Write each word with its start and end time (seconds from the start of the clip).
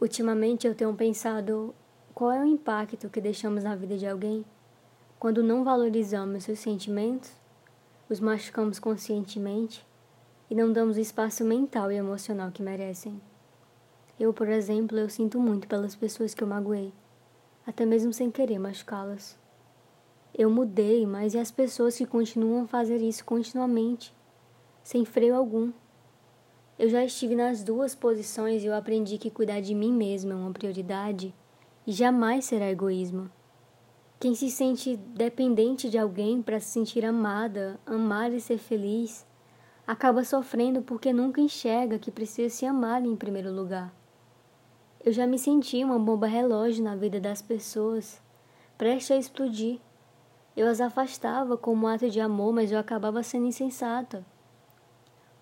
Ultimamente 0.00 0.66
eu 0.66 0.74
tenho 0.74 0.94
pensado 0.94 1.74
qual 2.14 2.32
é 2.32 2.40
o 2.40 2.46
impacto 2.46 3.10
que 3.10 3.20
deixamos 3.20 3.64
na 3.64 3.76
vida 3.76 3.98
de 3.98 4.06
alguém 4.06 4.44
quando 5.18 5.42
não 5.42 5.62
valorizamos 5.62 6.44
seus 6.44 6.60
sentimentos, 6.60 7.30
os 8.08 8.18
machucamos 8.18 8.78
conscientemente 8.78 9.86
e 10.48 10.54
não 10.54 10.72
damos 10.72 10.96
o 10.96 11.00
espaço 11.00 11.44
mental 11.44 11.92
e 11.92 11.96
emocional 11.96 12.50
que 12.50 12.62
merecem. 12.62 13.20
Eu, 14.18 14.32
por 14.32 14.48
exemplo, 14.48 14.98
eu 14.98 15.10
sinto 15.10 15.38
muito 15.38 15.68
pelas 15.68 15.94
pessoas 15.94 16.32
que 16.32 16.42
eu 16.42 16.48
magoei, 16.48 16.94
até 17.66 17.84
mesmo 17.84 18.14
sem 18.14 18.30
querer 18.30 18.58
machucá-las. 18.58 19.38
Eu 20.34 20.48
mudei, 20.48 21.04
mas 21.04 21.34
e 21.34 21.38
as 21.38 21.50
pessoas 21.50 21.98
que 21.98 22.06
continuam 22.06 22.64
a 22.64 22.68
fazer 22.68 23.02
isso 23.02 23.22
continuamente, 23.22 24.14
sem 24.82 25.04
freio 25.04 25.36
algum? 25.36 25.70
Eu 26.80 26.88
já 26.88 27.04
estive 27.04 27.36
nas 27.36 27.62
duas 27.62 27.94
posições 27.94 28.64
e 28.64 28.66
eu 28.66 28.74
aprendi 28.74 29.18
que 29.18 29.30
cuidar 29.30 29.60
de 29.60 29.74
mim 29.74 29.92
mesma 29.92 30.32
é 30.32 30.34
uma 30.34 30.50
prioridade 30.50 31.34
e 31.86 31.92
jamais 31.92 32.46
será 32.46 32.70
egoísmo. 32.70 33.30
Quem 34.18 34.34
se 34.34 34.50
sente 34.50 34.96
dependente 34.96 35.90
de 35.90 35.98
alguém 35.98 36.40
para 36.40 36.58
se 36.58 36.70
sentir 36.70 37.04
amada, 37.04 37.78
amar 37.84 38.32
e 38.32 38.40
ser 38.40 38.56
feliz, 38.56 39.26
acaba 39.86 40.24
sofrendo 40.24 40.80
porque 40.80 41.12
nunca 41.12 41.42
enxerga 41.42 41.98
que 41.98 42.10
precisa 42.10 42.48
se 42.48 42.64
amar 42.64 43.04
em 43.04 43.14
primeiro 43.14 43.52
lugar. 43.52 43.94
Eu 45.04 45.12
já 45.12 45.26
me 45.26 45.38
senti 45.38 45.84
uma 45.84 45.98
bomba 45.98 46.26
relógio 46.26 46.82
na 46.82 46.96
vida 46.96 47.20
das 47.20 47.42
pessoas, 47.42 48.22
prestes 48.78 49.10
a 49.10 49.16
explodir. 49.18 49.78
Eu 50.56 50.66
as 50.66 50.80
afastava 50.80 51.58
como 51.58 51.84
um 51.84 51.88
ato 51.90 52.08
de 52.08 52.20
amor, 52.20 52.54
mas 52.54 52.72
eu 52.72 52.78
acabava 52.78 53.22
sendo 53.22 53.44
insensata. 53.44 54.24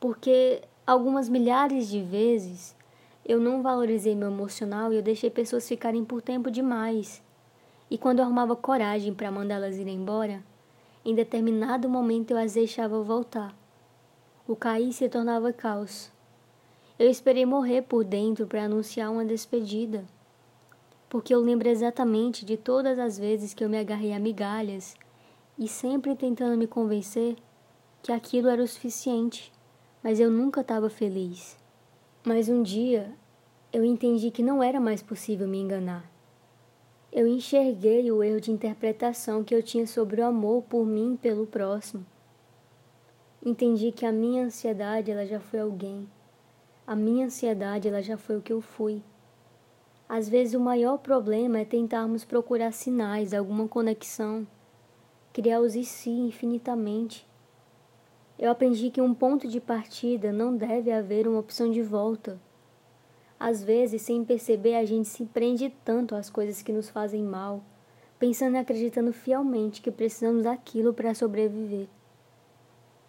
Porque 0.00 0.62
Algumas 0.88 1.28
milhares 1.28 1.86
de 1.90 2.00
vezes 2.00 2.74
eu 3.22 3.38
não 3.38 3.60
valorizei 3.60 4.14
meu 4.14 4.28
emocional 4.28 4.90
e 4.90 4.96
eu 4.96 5.02
deixei 5.02 5.28
pessoas 5.28 5.68
ficarem 5.68 6.02
por 6.02 6.22
tempo 6.22 6.50
demais. 6.50 7.22
E 7.90 7.98
quando 7.98 8.20
eu 8.20 8.24
arrumava 8.24 8.56
coragem 8.56 9.12
para 9.12 9.30
mandá-las 9.30 9.76
ir 9.76 9.86
embora, 9.86 10.42
em 11.04 11.14
determinado 11.14 11.90
momento 11.90 12.30
eu 12.30 12.38
as 12.38 12.54
deixava 12.54 13.02
voltar. 13.02 13.54
O 14.46 14.56
cair 14.56 14.90
se 14.94 15.10
tornava 15.10 15.52
caos. 15.52 16.10
Eu 16.98 17.10
esperei 17.10 17.44
morrer 17.44 17.82
por 17.82 18.02
dentro 18.02 18.46
para 18.46 18.64
anunciar 18.64 19.12
uma 19.12 19.26
despedida, 19.26 20.06
porque 21.06 21.34
eu 21.34 21.40
lembro 21.40 21.68
exatamente 21.68 22.46
de 22.46 22.56
todas 22.56 22.98
as 22.98 23.18
vezes 23.18 23.52
que 23.52 23.62
eu 23.62 23.68
me 23.68 23.78
agarrei 23.78 24.14
a 24.14 24.18
migalhas 24.18 24.96
e 25.58 25.68
sempre 25.68 26.16
tentando 26.16 26.56
me 26.56 26.66
convencer 26.66 27.36
que 28.02 28.10
aquilo 28.10 28.48
era 28.48 28.62
o 28.62 28.66
suficiente 28.66 29.52
mas 30.02 30.20
eu 30.20 30.30
nunca 30.30 30.60
estava 30.60 30.88
feliz. 30.88 31.56
Mas 32.24 32.48
um 32.48 32.62
dia 32.62 33.12
eu 33.72 33.84
entendi 33.84 34.30
que 34.30 34.42
não 34.42 34.62
era 34.62 34.80
mais 34.80 35.02
possível 35.02 35.46
me 35.46 35.58
enganar. 35.58 36.10
Eu 37.12 37.26
enxerguei 37.26 38.10
o 38.10 38.22
erro 38.22 38.40
de 38.40 38.50
interpretação 38.50 39.42
que 39.42 39.54
eu 39.54 39.62
tinha 39.62 39.86
sobre 39.86 40.20
o 40.20 40.26
amor 40.26 40.62
por 40.62 40.84
mim 40.86 41.14
e 41.14 41.18
pelo 41.18 41.46
próximo. 41.46 42.04
Entendi 43.44 43.92
que 43.92 44.04
a 44.04 44.12
minha 44.12 44.44
ansiedade 44.44 45.10
ela 45.10 45.26
já 45.26 45.38
foi 45.38 45.60
alguém. 45.60 46.08
A 46.86 46.96
minha 46.96 47.26
ansiedade 47.26 47.88
ela 47.88 48.02
já 48.02 48.16
foi 48.16 48.36
o 48.36 48.42
que 48.42 48.52
eu 48.52 48.60
fui. 48.60 49.02
Às 50.08 50.28
vezes 50.28 50.54
o 50.54 50.60
maior 50.60 50.98
problema 50.98 51.58
é 51.58 51.64
tentarmos 51.64 52.24
procurar 52.24 52.72
sinais, 52.72 53.34
alguma 53.34 53.68
conexão, 53.68 54.46
criar 55.34 55.60
os 55.60 55.74
e 55.74 55.84
si 55.84 56.10
infinitamente 56.10 57.27
eu 58.38 58.50
aprendi 58.50 58.90
que 58.90 59.00
um 59.00 59.12
ponto 59.12 59.48
de 59.48 59.60
partida 59.60 60.30
não 60.32 60.56
deve 60.56 60.92
haver 60.92 61.26
uma 61.26 61.40
opção 61.40 61.70
de 61.70 61.82
volta. 61.82 62.40
Às 63.38 63.62
vezes, 63.62 64.02
sem 64.02 64.24
perceber, 64.24 64.76
a 64.76 64.84
gente 64.84 65.08
se 65.08 65.24
prende 65.24 65.74
tanto 65.84 66.14
às 66.14 66.30
coisas 66.30 66.62
que 66.62 66.72
nos 66.72 66.88
fazem 66.88 67.22
mal, 67.22 67.62
pensando 68.18 68.54
e 68.54 68.58
acreditando 68.58 69.12
fielmente 69.12 69.82
que 69.82 69.90
precisamos 69.90 70.44
daquilo 70.44 70.94
para 70.94 71.14
sobreviver. 71.14 71.88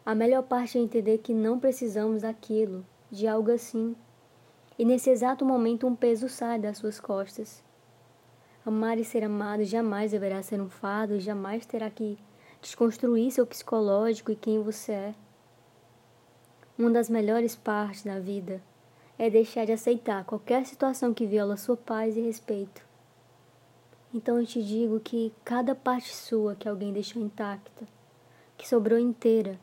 A 0.05 0.15
melhor 0.15 0.43
parte 0.43 0.77
é 0.77 0.81
entender 0.81 1.19
que 1.19 1.33
não 1.33 1.59
precisamos 1.59 2.23
daquilo, 2.23 2.85
de 3.11 3.27
algo 3.27 3.51
assim, 3.51 3.95
e 4.77 4.85
nesse 4.85 5.09
exato 5.09 5.45
momento 5.45 5.85
um 5.85 5.95
peso 5.95 6.29
sai 6.29 6.57
das 6.57 6.77
suas 6.77 6.99
costas. 6.99 7.63
Amar 8.65 8.97
e 8.97 9.03
ser 9.03 9.23
amado 9.23 9.63
jamais 9.63 10.11
deverá 10.11 10.41
ser 10.41 10.61
um 10.61 10.69
fardo, 10.69 11.19
jamais 11.19 11.65
terá 11.65 11.89
que 11.89 12.17
desconstruir 12.61 13.31
seu 13.31 13.45
psicológico 13.45 14.31
e 14.31 14.35
quem 14.35 14.61
você 14.61 14.91
é. 14.91 15.15
Uma 16.77 16.91
das 16.91 17.09
melhores 17.09 17.55
partes 17.55 18.03
da 18.03 18.19
vida 18.19 18.61
é 19.17 19.29
deixar 19.29 19.65
de 19.65 19.73
aceitar 19.73 20.23
qualquer 20.23 20.65
situação 20.65 21.13
que 21.13 21.25
viola 21.25 21.57
sua 21.57 21.75
paz 21.75 22.15
e 22.15 22.21
respeito. 22.21 22.81
Então 24.13 24.39
eu 24.39 24.45
te 24.45 24.63
digo 24.63 24.99
que 24.99 25.33
cada 25.43 25.75
parte 25.75 26.15
sua 26.15 26.55
que 26.55 26.67
alguém 26.67 26.93
deixou 26.93 27.21
intacta, 27.21 27.87
que 28.57 28.67
sobrou 28.67 28.97
inteira, 28.97 29.59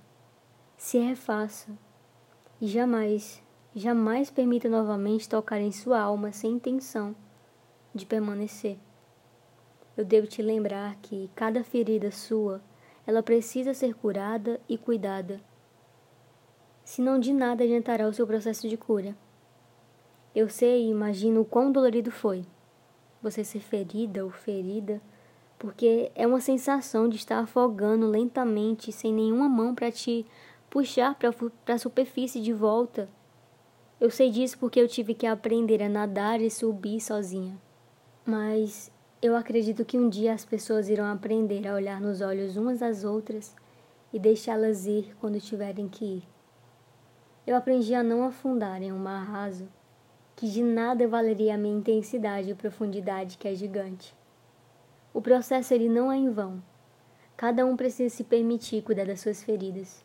se 0.76 0.98
refaça 0.98 1.70
e 2.60 2.66
jamais, 2.66 3.42
jamais 3.74 4.30
permita 4.30 4.68
novamente 4.68 5.28
tocar 5.28 5.60
em 5.60 5.72
sua 5.72 6.00
alma 6.00 6.32
sem 6.32 6.52
intenção 6.52 7.16
de 7.94 8.06
permanecer. 8.06 8.78
Eu 9.96 10.04
devo 10.04 10.26
te 10.26 10.42
lembrar 10.42 10.96
que 10.96 11.30
cada 11.34 11.64
ferida 11.64 12.12
sua 12.12 12.60
ela 13.06 13.22
precisa 13.22 13.72
ser 13.72 13.94
curada 13.94 14.60
e 14.68 14.76
cuidada. 14.76 15.40
Senão 16.84 17.18
de 17.18 17.32
nada 17.32 17.64
adiantará 17.64 18.06
o 18.08 18.12
seu 18.12 18.26
processo 18.26 18.68
de 18.68 18.76
cura. 18.76 19.16
Eu 20.34 20.48
sei 20.48 20.84
e 20.84 20.90
imagino 20.90 21.40
o 21.40 21.44
quão 21.44 21.70
dolorido 21.72 22.10
foi 22.10 22.44
você 23.22 23.42
ser 23.42 23.60
ferida 23.60 24.24
ou 24.24 24.30
ferida, 24.30 25.00
porque 25.58 26.10
é 26.14 26.26
uma 26.26 26.40
sensação 26.40 27.08
de 27.08 27.16
estar 27.16 27.38
afogando 27.38 28.06
lentamente, 28.06 28.92
sem 28.92 29.12
nenhuma 29.12 29.48
mão 29.48 29.74
para 29.74 29.90
te 29.90 30.26
puxar 30.68 31.14
para 31.14 31.74
a 31.74 31.78
superfície 31.78 32.40
de 32.40 32.52
volta. 32.52 33.08
Eu 34.00 34.10
sei 34.10 34.30
disso 34.30 34.58
porque 34.58 34.78
eu 34.78 34.86
tive 34.86 35.14
que 35.14 35.26
aprender 35.26 35.82
a 35.82 35.88
nadar 35.88 36.40
e 36.40 36.50
subir 36.50 37.00
sozinha. 37.00 37.58
Mas 38.24 38.90
eu 39.22 39.34
acredito 39.34 39.84
que 39.84 39.98
um 39.98 40.08
dia 40.08 40.34
as 40.34 40.44
pessoas 40.44 40.88
irão 40.88 41.06
aprender 41.06 41.66
a 41.66 41.74
olhar 41.74 42.00
nos 42.00 42.20
olhos 42.20 42.56
umas 42.56 42.80
das 42.80 43.02
outras 43.02 43.54
e 44.12 44.18
deixá-las 44.18 44.86
ir 44.86 45.16
quando 45.20 45.40
tiverem 45.40 45.88
que 45.88 46.04
ir. 46.04 46.28
Eu 47.46 47.56
aprendi 47.56 47.94
a 47.94 48.02
não 48.02 48.24
afundar 48.24 48.82
em 48.82 48.92
um 48.92 48.98
mar 48.98 49.24
raso, 49.24 49.68
que 50.34 50.48
de 50.48 50.62
nada 50.62 51.08
valeria 51.08 51.54
a 51.54 51.58
minha 51.58 51.78
intensidade 51.78 52.50
e 52.50 52.54
profundidade 52.54 53.38
que 53.38 53.48
é 53.48 53.54
gigante. 53.54 54.14
O 55.14 55.22
processo 55.22 55.72
ele 55.72 55.88
não 55.88 56.12
é 56.12 56.16
em 56.16 56.28
vão. 56.28 56.62
Cada 57.36 57.64
um 57.64 57.76
precisa 57.76 58.14
se 58.14 58.24
permitir 58.24 58.82
cuidar 58.82 59.06
das 59.06 59.20
suas 59.20 59.42
feridas. 59.42 60.04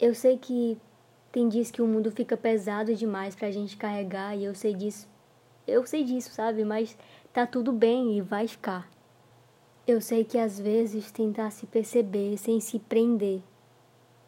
Eu 0.00 0.14
sei 0.14 0.36
que 0.36 0.78
tem 1.30 1.48
dias 1.48 1.70
que 1.70 1.82
o 1.82 1.86
mundo 1.86 2.10
fica 2.10 2.36
pesado 2.36 2.94
demais 2.94 3.36
para 3.36 3.48
a 3.48 3.52
gente 3.52 3.76
carregar 3.76 4.36
e 4.36 4.44
eu 4.44 4.54
sei 4.54 4.74
disso. 4.74 5.09
Eu 5.70 5.86
sei 5.86 6.04
disso, 6.04 6.30
sabe? 6.32 6.64
Mas 6.64 6.96
tá 7.32 7.46
tudo 7.46 7.72
bem 7.72 8.18
e 8.18 8.20
vai 8.20 8.48
ficar. 8.48 8.88
Eu 9.86 10.00
sei 10.00 10.24
que 10.24 10.38
às 10.38 10.58
vezes 10.58 11.10
tentar 11.10 11.50
se 11.50 11.66
perceber 11.66 12.36
sem 12.36 12.60
se 12.60 12.78
prender 12.78 13.42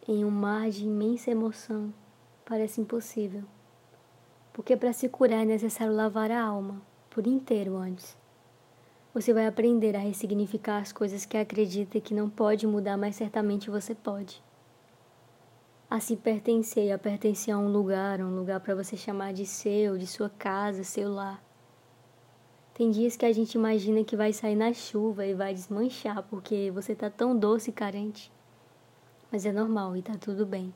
em 0.08 0.24
um 0.24 0.30
mar 0.30 0.70
de 0.70 0.84
imensa 0.84 1.30
emoção 1.30 1.92
parece 2.44 2.80
impossível. 2.80 3.44
Porque 4.52 4.76
para 4.76 4.92
se 4.92 5.08
curar 5.08 5.42
é 5.42 5.44
necessário 5.44 5.94
lavar 5.94 6.30
a 6.30 6.42
alma 6.42 6.80
por 7.08 7.26
inteiro 7.26 7.76
antes. 7.76 8.16
Você 9.14 9.32
vai 9.32 9.46
aprender 9.46 9.94
a 9.94 10.00
ressignificar 10.00 10.78
as 10.78 10.92
coisas 10.92 11.26
que 11.26 11.36
acredita 11.36 12.00
que 12.00 12.14
não 12.14 12.30
pode 12.30 12.66
mudar, 12.66 12.96
mas 12.96 13.16
certamente 13.16 13.70
você 13.70 13.94
pode. 13.94 14.42
A 15.92 16.00
se 16.00 16.16
pertencer, 16.16 16.90
a 16.90 16.96
pertencer 16.96 17.52
a 17.52 17.58
um 17.58 17.68
lugar, 17.68 18.18
um 18.22 18.34
lugar 18.34 18.60
para 18.60 18.74
você 18.74 18.96
chamar 18.96 19.34
de 19.34 19.44
seu, 19.44 19.98
de 19.98 20.06
sua 20.06 20.30
casa, 20.30 20.82
seu 20.82 21.12
lar. 21.12 21.44
Tem 22.72 22.90
dias 22.90 23.14
que 23.14 23.26
a 23.26 23.32
gente 23.34 23.56
imagina 23.56 24.02
que 24.02 24.16
vai 24.16 24.32
sair 24.32 24.56
na 24.56 24.72
chuva 24.72 25.26
e 25.26 25.34
vai 25.34 25.52
desmanchar 25.52 26.22
porque 26.22 26.70
você 26.70 26.94
tá 26.94 27.10
tão 27.10 27.38
doce 27.38 27.68
e 27.68 27.74
carente. 27.74 28.32
Mas 29.30 29.44
é 29.44 29.52
normal 29.52 29.94
e 29.94 30.00
tá 30.00 30.14
tudo 30.18 30.46
bem. 30.46 30.72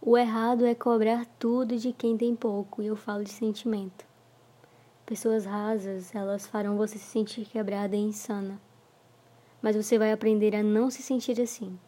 O 0.00 0.16
errado 0.16 0.64
é 0.64 0.74
cobrar 0.74 1.26
tudo 1.38 1.76
de 1.76 1.92
quem 1.92 2.16
tem 2.16 2.34
pouco, 2.34 2.80
e 2.80 2.86
eu 2.86 2.96
falo 2.96 3.22
de 3.22 3.30
sentimento. 3.30 4.06
Pessoas 5.04 5.44
rasas, 5.44 6.14
elas 6.14 6.46
farão 6.46 6.78
você 6.78 6.96
se 6.96 7.04
sentir 7.04 7.44
quebrada 7.44 7.94
e 7.94 8.00
insana. 8.00 8.58
Mas 9.60 9.76
você 9.76 9.98
vai 9.98 10.10
aprender 10.10 10.56
a 10.56 10.62
não 10.62 10.88
se 10.88 11.02
sentir 11.02 11.38
assim. 11.38 11.78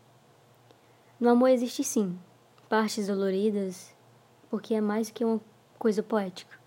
No 1.23 1.29
amor 1.29 1.51
existe 1.51 1.85
sim 1.85 2.19
partes 2.69 3.07
doloridas, 3.07 3.95
porque 4.51 4.75
é 4.75 4.81
mais 4.81 5.09
que 5.09 5.25
uma 5.25 5.41
coisa 5.79 6.03
poética. 6.03 6.59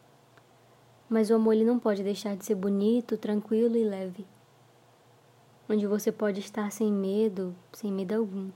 Mas 1.09 1.29
o 1.29 1.35
amor 1.35 1.55
ele 1.55 1.65
não 1.65 1.77
pode 1.77 2.01
deixar 2.01 2.37
de 2.37 2.45
ser 2.45 2.55
bonito, 2.55 3.17
tranquilo 3.17 3.75
e 3.75 3.83
leve. 3.83 4.25
Onde 5.69 5.85
você 5.85 6.09
pode 6.09 6.39
estar 6.39 6.71
sem 6.71 6.89
medo, 6.89 7.53
sem 7.73 7.91
medo 7.91 8.15
algum. 8.15 8.49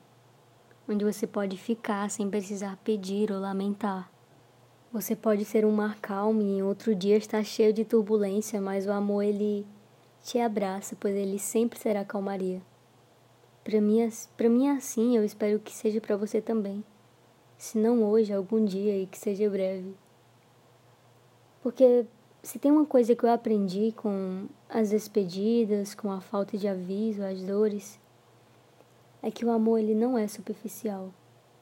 Onde 0.87 1.03
você 1.03 1.27
pode 1.27 1.57
ficar 1.57 2.09
sem 2.09 2.29
precisar 2.29 2.77
pedir 2.77 3.29
ou 3.29 3.37
lamentar. 3.37 4.09
Você 4.93 5.17
pode 5.17 5.43
ser 5.43 5.65
um 5.65 5.71
mar 5.73 5.99
calmo 5.99 6.41
e 6.41 6.59
em 6.59 6.63
outro 6.63 6.95
dia 6.95 7.17
estar 7.17 7.43
cheio 7.43 7.73
de 7.73 7.83
turbulência, 7.83 8.61
mas 8.61 8.87
o 8.87 8.91
amor 8.93 9.23
ele 9.23 9.67
te 10.23 10.39
abraça, 10.39 10.95
pois 10.97 11.13
ele 11.13 11.37
sempre 11.37 11.77
será 11.77 12.05
calmaria. 12.05 12.61
Para 13.63 13.79
mim, 13.81 14.09
para 14.37 14.49
mim 14.49 14.67
é 14.67 14.71
assim, 14.71 15.15
eu 15.15 15.23
espero 15.23 15.59
que 15.59 15.73
seja 15.73 15.99
para 15.99 16.15
você 16.15 16.41
também. 16.41 16.83
Se 17.57 17.77
não 17.77 18.03
hoje, 18.03 18.33
algum 18.33 18.63
dia 18.63 18.97
e 18.97 19.05
que 19.05 19.17
seja 19.17 19.49
breve. 19.49 19.93
Porque 21.61 22.05
se 22.41 22.57
tem 22.57 22.71
uma 22.71 22.85
coisa 22.85 23.15
que 23.15 23.23
eu 23.23 23.31
aprendi 23.31 23.91
com 23.91 24.47
as 24.69 24.91
despedidas, 24.91 25.93
com 25.93 26.11
a 26.11 26.21
falta 26.21 26.57
de 26.57 26.67
aviso, 26.67 27.21
as 27.21 27.43
dores, 27.43 27.99
é 29.21 29.29
que 29.29 29.45
o 29.45 29.51
amor 29.51 29.79
ele 29.79 29.93
não 29.93 30.17
é 30.17 30.27
superficial, 30.27 31.13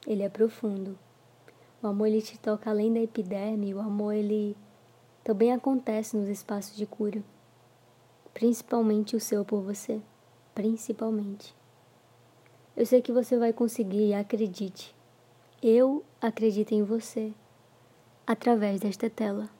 ele 0.06 0.22
é 0.22 0.28
profundo. 0.28 0.96
O 1.82 1.86
amor 1.88 2.06
ele 2.06 2.22
te 2.22 2.38
toca 2.38 2.70
além 2.70 2.92
da 2.92 3.00
epiderme, 3.00 3.74
o 3.74 3.80
amor 3.80 4.14
ele 4.14 4.56
também 5.24 5.52
acontece 5.52 6.16
nos 6.16 6.28
espaços 6.28 6.76
de 6.76 6.86
cura. 6.86 7.22
Principalmente 8.32 9.16
o 9.16 9.20
seu 9.20 9.44
por 9.44 9.60
você, 9.62 10.00
principalmente. 10.54 11.57
Eu 12.78 12.86
sei 12.86 13.02
que 13.02 13.10
você 13.10 13.36
vai 13.36 13.52
conseguir, 13.52 14.14
acredite. 14.14 14.94
Eu 15.60 16.04
acredito 16.20 16.70
em 16.70 16.84
você 16.84 17.32
através 18.24 18.78
desta 18.78 19.10
tela. 19.10 19.50